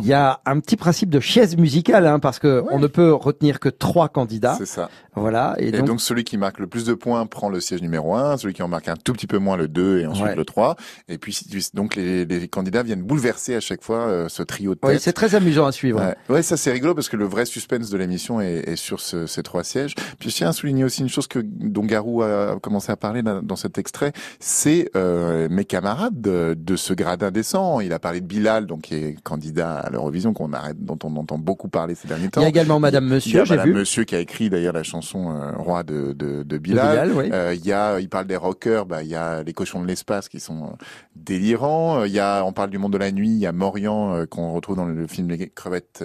[0.00, 3.12] Il y a un petit principe de chaise musicale hein, parce que on ne peut
[3.12, 4.54] retenir que trois candidats.
[4.58, 4.88] C'est ça.
[5.16, 5.56] Voilà.
[5.58, 8.14] Et, Et, donc, donc, celui qui marque le plus de points prend le siège numéro
[8.14, 10.34] 1, celui qui en marque un tout petit peu moins le 2 et ensuite Ouais.
[10.36, 10.76] le 3.
[11.08, 11.36] Et puis
[11.74, 14.90] donc les, les candidats viennent bouleverser à chaque fois euh, ce trio de tête.
[14.90, 16.00] oui, c'est très amusant à suivre.
[16.00, 16.14] Ouais.
[16.28, 19.26] Ouais, ça c'est rigolo parce que le vrai suspense de l'émission est, est sur ce-
[19.26, 19.94] ces trois sièges.
[20.18, 23.22] Puis je tiens à souligner aussi une chose que dont Garou a commencé à parler
[23.22, 27.80] dans cet extrait, c'est euh, mes camarades de, de ce gradin décent.
[27.80, 31.16] Il a parlé de Bilal, donc qui est candidat à l'Eurovision, qu'on arrête, dont on
[31.16, 32.40] entend beaucoup parler ces derniers temps.
[32.40, 33.79] Il y a également Madame Monsieur, j'ai vu.
[33.80, 37.08] Monsieur qui a écrit d'ailleurs la chanson euh, Roi de, de, de Bilal.
[37.08, 37.30] Bilal, oui.
[37.32, 39.86] Euh, il y a, il parle des rockers, bah, il y a les cochons de
[39.86, 40.84] l'espace qui sont euh,
[41.16, 42.04] délirants.
[42.04, 44.52] Il y a, on parle du monde de la nuit, il y a Morian qu'on
[44.52, 46.04] retrouve dans le film Les crevettes.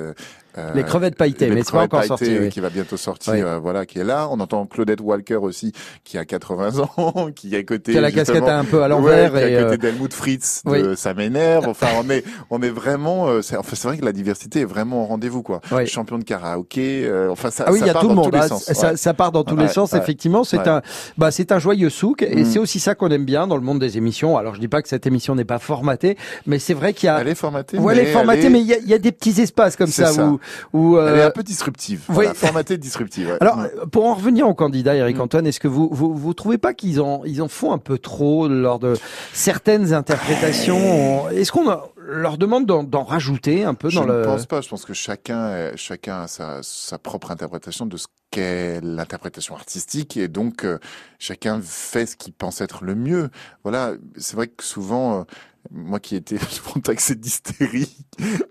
[0.58, 2.50] Euh, euh, Les crevettes pailletées, les mais c'est pas encore sorti, oui.
[2.50, 3.42] Qui va bientôt sortir, Oui.
[3.42, 4.28] euh, voilà, qui est là.
[4.32, 5.72] On entend Claudette Walker aussi,
[6.04, 7.92] qui a 80 ans, qui est à côté.
[7.94, 9.78] Qui a la casquette un peu à l'envers Ouais, qui est et, à côté euh,
[9.92, 10.82] d'Helmut Fritz, oui.
[10.82, 11.68] de Ça m'énerve.
[11.68, 14.66] Enfin, on est, on est vraiment, euh, c'est, enfin, c'est vrai que la diversité est
[14.66, 15.62] vraiment au rendez-vous, quoi.
[15.86, 18.16] Champion de karaoké, euh, enfin, ça, Ah oui, ça il y a part tout le
[18.16, 18.32] dans monde.
[18.32, 18.48] tous les hein.
[18.48, 18.64] sens.
[18.72, 18.98] Ça, Ouais.
[18.98, 19.94] ça part dans tous les sens.
[19.94, 20.82] Effectivement, c'est un,
[21.18, 22.46] bah, c'est un joyeux souk et Mm.
[22.46, 24.38] c'est aussi ça qu'on aime bien dans le monde des émissions.
[24.38, 27.10] Alors, je dis pas que cette émission n'est pas formatée, mais c'est vrai qu'il y
[27.10, 27.20] a.
[27.22, 27.78] Elle est formatée.
[27.78, 30.12] Ouais, elle est formatée, mais il y a, a des petits espaces comme ça.
[30.24, 30.40] où
[30.74, 32.02] ou Elle est euh, un peu disruptive.
[32.08, 33.28] Voilà, formatée disruptive.
[33.30, 33.38] ouais.
[33.42, 33.68] Alors, Mm.
[33.82, 36.74] euh, pour en revenir au candidat, Eric Antoine, est-ce que vous, vous vous trouvez pas
[36.74, 38.96] qu'ils en ils en font un peu trop lors de
[39.34, 44.22] certaines interprétations Est-ce qu'on a- leur demande d'en rajouter un peu Je dans ne le
[44.24, 44.62] pense pas.
[44.62, 49.56] Je pense que chacun, euh, chacun a sa, sa propre interprétation de ce qu'est l'interprétation
[49.56, 50.78] artistique et donc euh,
[51.20, 53.30] chacun fait ce qu'il pense être le mieux.
[53.64, 55.24] Voilà, c'est vrai que souvent, euh,
[55.72, 57.98] moi qui étais souvent taxé d'hystérie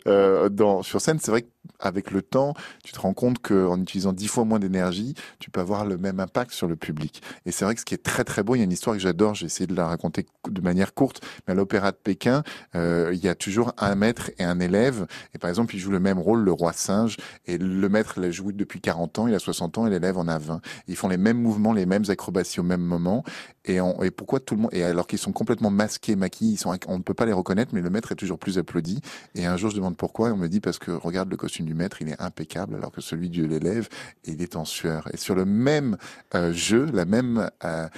[0.09, 1.47] euh, dans sur scène, c'est vrai
[1.79, 5.61] qu'avec le temps, tu te rends compte qu'en utilisant dix fois moins d'énergie, tu peux
[5.61, 7.23] avoir le même impact sur le public.
[7.47, 8.97] Et c'est vrai que ce qui est très très beau, il y a une histoire
[8.97, 12.43] que j'adore, j'ai essayé de la raconter de manière courte, mais à l'Opéra de Pékin,
[12.75, 15.07] euh, il y a toujours un maître et un élève.
[15.35, 18.31] Et par exemple, il joue le même rôle, le roi singe, et le maître l'a
[18.31, 20.61] joué depuis 40 ans, il a 60 ans, et l'élève en a 20.
[20.89, 23.25] Ils font les mêmes mouvements, les mêmes acrobaties au même moment.
[23.67, 26.77] Et, et pourquoi tout le monde, et alors qu'ils sont complètement masqués, maquillés, ils sont,
[26.87, 29.01] on ne peut pas les reconnaître, mais le maître est toujours plus applaudi.
[29.35, 31.54] Et un jour, je demande pourquoi, et on me dit parce que regarde le costume
[31.63, 33.89] du maître, il est impeccable, alors que celui de l'élève,
[34.25, 35.09] il est en sueur.
[35.13, 35.97] Et sur le même
[36.35, 37.89] euh, jeu, la même euh,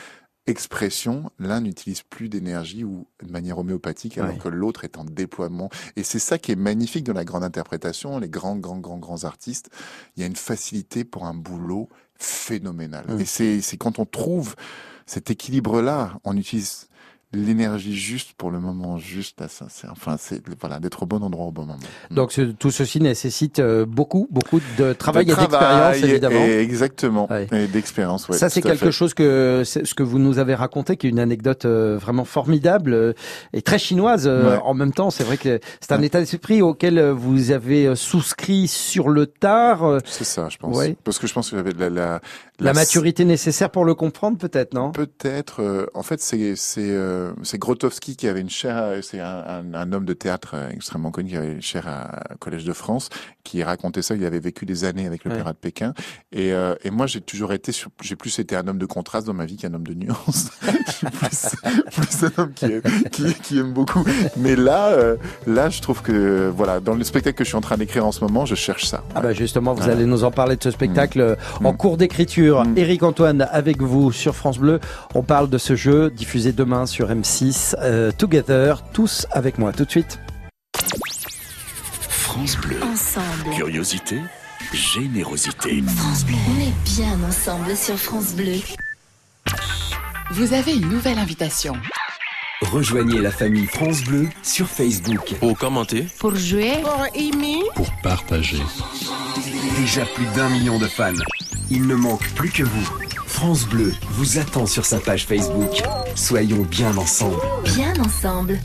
[0.47, 5.71] expression, l'un n'utilise plus d'énergie ou de manière homéopathique, alors que l'autre est en déploiement.
[5.97, 9.25] Et c'est ça qui est magnifique dans la grande interprétation, les grands, grands, grands, grands
[9.25, 9.71] artistes.
[10.17, 13.05] Il y a une facilité pour un boulot phénoménal.
[13.21, 14.55] Et c'est c'est quand on trouve
[15.07, 16.89] cet équilibre-là, on utilise
[17.33, 19.41] l'énergie juste pour le moment juste.
[19.41, 21.79] Là, ça, c'est enfin, c'est voilà, d'être au bon endroit au bon moment.
[22.11, 26.45] Donc ce- tout ceci nécessite euh, beaucoup, beaucoup de travail De et d'expérience, travail, évidemment.
[26.45, 27.29] et- exactement.
[27.53, 30.97] Et d'expérience, ouais, ça, c'est à quelque chose que ce que vous nous avez raconté,
[30.97, 33.13] qui est une anecdote euh, vraiment formidable euh,
[33.53, 34.59] et très chinoise Ouais.
[34.65, 35.11] en même temps.
[35.11, 39.99] C'est vrai que c'est un état d'esprit auquel vous avez souscrit sur le tard.
[40.05, 40.77] C'est ça, je pense.
[41.05, 42.21] Parce que je pense que j'avais de la,
[42.59, 44.91] la, La maturité nécessaire pour le comprendre, peut-être, non?
[44.93, 45.63] Peut-être.
[45.63, 48.93] euh, en fait, c'est c'est euh, c'est Grotowski qui avait une chaire.
[49.03, 52.35] C'est un, un, un homme de théâtre euh, extrêmement connu qui avait une chaire à-
[52.39, 53.09] Collège de France,
[53.45, 54.15] qui racontait ça.
[54.15, 55.53] Il avait vécu des années avec l'opéra Ouais.
[55.53, 55.93] de Pékin.
[56.33, 57.73] Et, euh, et moi, j'ai toujours été.
[57.73, 60.51] sur- J'ai plus été un homme de contraste dans ma vie qu'un homme de nuance.
[60.87, 61.57] Je suis plus,
[61.93, 64.05] plus un homme qui aime, qui, qui aime beaucoup.
[64.37, 65.17] Mais là, euh,
[65.47, 68.13] là, je trouve que voilà, dans le spectacle que je suis en train d'écrire en
[68.13, 69.05] ce moment, je cherche ça.
[69.15, 69.93] Ah bah justement, vous Voilà.
[69.95, 71.67] allez nous en parler de ce spectacle euh, Mm.
[71.67, 72.46] en cours d'écriture.
[72.77, 74.81] Éric Antoine, avec vous sur France Bleu,
[75.15, 79.73] on parle de ce jeu diffusé demain sur M6, euh, Together, tous avec moi.
[79.73, 80.19] Tout de suite.
[82.09, 82.77] France Bleu.
[82.83, 83.55] Ensemble.
[83.55, 84.21] Curiosité,
[84.73, 85.83] générosité.
[85.97, 86.37] France Bleu.
[86.49, 88.59] On est bien ensemble sur France Bleu.
[90.33, 91.75] Vous avez une nouvelle invitation.
[92.63, 95.35] Rejoignez la famille France Bleu sur Facebook.
[95.41, 98.63] Pour commenter, Pour jouer, pour aimer, pour partager.
[99.79, 101.13] Déjà plus d'un million de fans.
[101.71, 102.89] Il ne manque plus que vous.
[103.27, 105.83] France Bleu vous attend sur sa page Facebook.
[106.15, 107.37] Soyons bien ensemble.
[107.65, 108.59] Bien ensemble.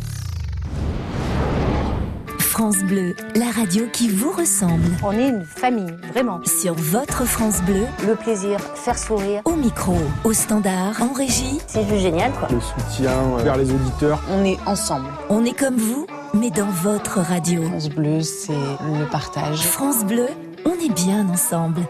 [2.40, 4.84] France Bleu, la radio qui vous ressemble.
[5.04, 6.42] On est une famille, vraiment.
[6.46, 9.42] Sur votre France Bleu, Le plaisir, faire sourire.
[9.46, 11.60] au micro, au standard, en régie.
[11.66, 12.50] C'est juste génial, quoi.
[12.52, 14.20] Le soutien vers les auditeurs.
[14.30, 15.08] On est ensemble.
[15.30, 17.64] On est comme vous, mais dans votre radio.
[17.64, 19.62] France Bleu, c'est le partage.
[19.62, 20.28] France Bleu,
[20.66, 21.82] on est bien ensemble.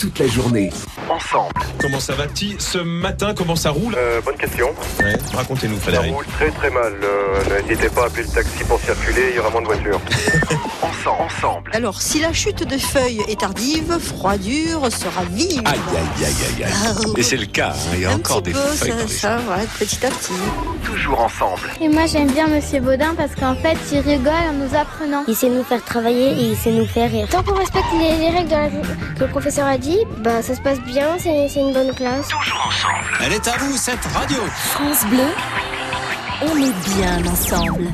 [0.00, 0.70] Toute la journée.
[1.10, 1.52] Ensemble.
[1.80, 3.96] Comment ça va Ti Ce matin, comment ça roule?
[4.24, 4.68] Bonne question.
[5.02, 6.14] Ouais, Racontez-nous, Ça Frédéric.
[6.14, 6.92] roule très très mal.
[7.02, 10.00] Euh, N'hésitez pas à appeler le taxi pour circuler, il y aura moins de voitures.
[10.82, 11.70] ensemble, ensemble.
[11.74, 15.62] Alors, si la chute des feuilles est tardive, froidure sera vive.
[15.64, 16.72] Aïe, aïe, aïe, aïe, aïe.
[16.74, 16.94] Ah.
[17.16, 18.96] Et c'est le cas, hein, il y a Un encore petit des peu, feuilles ça,
[18.96, 20.32] dans les ça va, petit à petit.
[20.84, 21.60] Toujours ensemble.
[21.80, 25.24] Et moi j'aime bien Monsieur Baudin parce qu'en fait il rigole en nous apprenant.
[25.28, 27.26] Il sait nous faire travailler et il sait nous faire rire.
[27.30, 30.54] Tant qu'on respecte les, les règles de la- que le professeur a dit, bah ça
[30.54, 32.28] se passe bien, c'est c'est une bonne classe.
[32.28, 33.18] Toujours ensemble.
[33.24, 34.38] Elle est à vous, cette radio
[34.72, 35.28] France Bleu,
[36.42, 37.88] on est bien ensemble.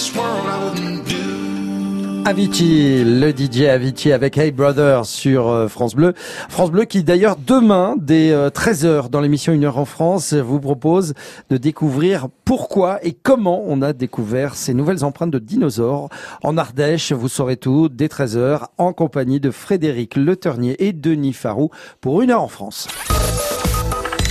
[0.00, 2.22] This world I wouldn't do.
[2.24, 6.14] Avicii, le DJ Avicii avec Hey Brother sur euh, France Bleu.
[6.48, 11.14] France Bleu qui d'ailleurs demain, dès 13h dans l'émission Une heure en France, vous propose
[11.50, 16.08] de découvrir pourquoi et comment on a découvert ces nouvelles empreintes de dinosaures
[16.42, 17.12] en Ardèche.
[17.12, 21.70] Vous saurez tout dès 13h en compagnie de Frédéric Le Ternier et Denis Farou
[22.00, 22.88] pour Une heure en France.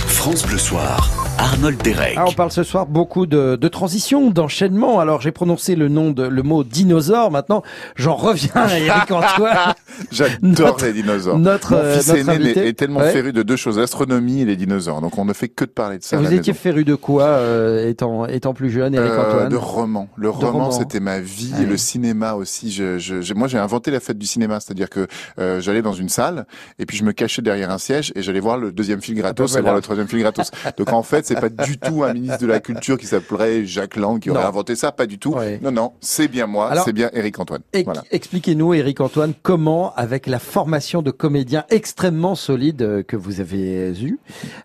[0.06, 1.10] France Bleu Soir,
[1.40, 2.14] Arnold Derek.
[2.18, 5.00] Ah, on parle ce soir beaucoup de, de transition, d'enchaînement.
[5.00, 7.30] Alors j'ai prononcé le nom de le mot dinosaure.
[7.30, 7.62] Maintenant,
[7.96, 9.72] j'en reviens à Eric Antoine.
[10.12, 11.38] J'adore les dinosaures.
[11.38, 12.68] notre, Mon euh, fils notre aîné invité.
[12.68, 13.12] est tellement Ouais.
[13.12, 15.00] féru de deux choses, l'astronomie et les dinosaures.
[15.00, 16.16] Donc on ne fait que de parler de ça.
[16.16, 16.62] à Vous la étiez maison.
[16.62, 20.08] féru de quoi euh, étant étant plus jeune, Eric Euh, Antoine de romans.
[20.16, 20.70] Le De roman, romans.
[20.72, 21.54] c'était ma vie.
[21.56, 21.62] Ouais.
[21.62, 22.70] Et le cinéma aussi.
[22.70, 25.06] Je, je, moi, j'ai inventé la fête du cinéma, c'est-à-dire que
[25.38, 26.44] euh, j'allais dans une salle
[26.78, 29.52] et puis je me cachais derrière un siège et j'allais voir le deuxième film gratos
[29.52, 30.50] Ah bah et voir le troisième film gratos.
[30.76, 33.96] Donc en fait, c'est pas du tout un ministre de la culture qui s'appellerait Jacques
[33.96, 34.48] Lang qui aurait Non.
[34.48, 35.36] inventé ça, pas du tout.
[35.62, 37.62] Non, non, c'est bien moi, c'est bien Eric Antoine.
[37.84, 38.02] Voilà.
[38.10, 43.92] Expliquez-nous, Eric Antoine, comment, avec la formation de comédien extrêmement solide euh, que vous avez
[44.02, 44.18] eue,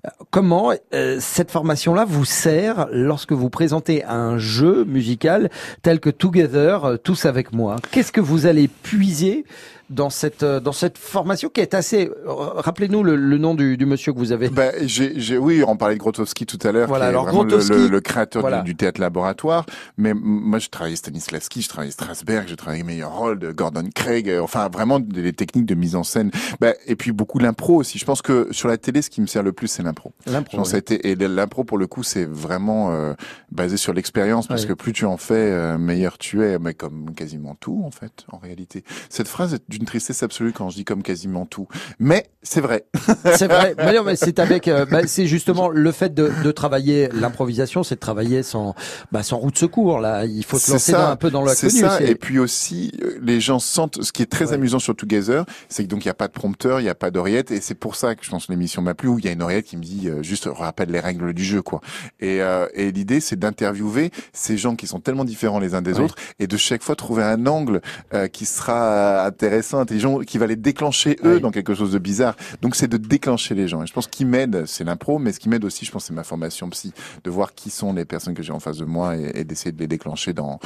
[0.05, 5.49] euh, comment euh, cette formation-là vous sert lorsque vous présentez un jeu musical
[5.81, 7.75] tel que Together, tous avec moi?
[7.91, 9.45] Qu'est-ce que vous allez puiser
[9.89, 13.77] dans cette euh, dans cette formation qui est assez euh, rappelez-nous le, le nom du,
[13.77, 16.71] du monsieur que vous avez Ben, j'ai, j'ai, oui, on parlait de Grotowski tout à
[16.71, 18.61] l'heure, Voilà, qui est alors vraiment le- Grotowski, le, le créateur voilà.
[18.61, 19.65] du, du théâtre laboratoire.
[19.97, 24.69] Mais moi, je travaillais Stanislavski, je travaillais Strasberg, je travaillais Meyerhold, Gordon Craig, euh, enfin
[24.69, 26.31] vraiment des, techniques de mise en scène.
[26.59, 27.97] Ben, et puis beaucoup l'impro aussi.
[27.99, 30.13] Je pense que sur la télé, ce qui me sert le plus, c'est l'impro.
[30.25, 33.13] L'impro, été- et l'impro pour le coup, c'est vraiment euh,
[33.51, 36.57] basé sur l'expérience, parce que plus tu en fais, euh, meilleur tu es.
[36.59, 38.83] Mais comme quasiment tout, en fait, en réalité.
[39.09, 41.67] Cette phrase est d'une tristesse absolue quand je dis comme quasiment tout.
[41.99, 42.85] Mais c'est vrai.
[43.35, 43.75] C'est vrai.
[43.77, 47.95] Mais mais c'est avec, euh, bah, c'est justement le fait de, de travailler l'improvisation, c'est
[47.95, 48.75] de travailler sans,
[49.11, 49.99] bah, sans roue de secours.
[49.99, 51.81] Là, il faut se lancer ça, dans- un peu dans C'est l'inconnu.
[51.81, 51.97] ça.
[51.97, 54.03] c'est- Et puis aussi, euh, les gens sentent.
[54.03, 56.33] Ce qui est très amusant sur Together, c'est que donc il y a pas de
[56.33, 58.81] prompteur, il y a pas d'oreillette, et c'est pour ça que je pense que l'émission
[58.81, 60.99] m'a plu où il y a une oreillette qui me dit euh, juste rappelle les
[60.99, 61.81] règles du jeu, quoi.
[62.19, 65.93] Et, euh, et l'idée, c'est d'interviewer ces gens qui sont tellement différents les uns des
[65.95, 66.01] Ouais.
[66.01, 67.81] autres, et de chaque fois trouver un angle
[68.13, 72.35] euh, qui sera intéressant, intelligent, qui va les déclencher eux dans quelque chose de bizarre.
[72.61, 73.83] Donc c'est de déclencher les gens.
[73.83, 76.13] Et je pense qui m'aide, c'est l'impro, mais ce qui m'aide aussi, je pense, c'est
[76.13, 76.93] ma formation psy,
[77.23, 79.71] de voir qui sont les personnes que j'ai en face de moi et, et d'essayer
[79.71, 80.59] de les déclencher dans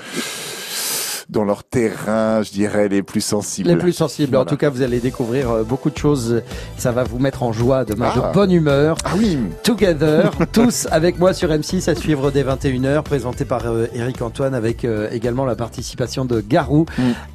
[1.30, 3.70] dans leur terrain, je dirais, les plus sensibles.
[3.70, 4.36] Les plus sensibles.
[4.36, 6.42] En tout cas, vous allez découvrir euh, beaucoup de choses.
[6.78, 8.30] Ça va vous mettre en joie demain, Ah.
[8.30, 8.98] de bonne humeur.
[9.06, 9.38] Ah oui.
[9.64, 14.56] Together, tous avec moi sur M6 à suivre dès 21h, présenté par euh, Eric Antoine
[14.56, 16.86] avec euh, également la participation de Garou,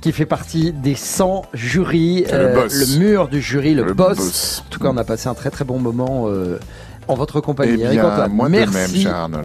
[0.00, 2.74] qui fait partie des 100 jurys, C'est le boss.
[2.74, 4.16] le mur du jury, le, Le boss.
[4.16, 4.62] boss.
[4.66, 6.58] En tout cas, on a passé un très très bon moment euh,
[7.06, 7.76] en votre compagnie.
[7.78, 9.04] Eh Eric Antoine, moi de merci.
[9.04, 9.42] même, Arnold.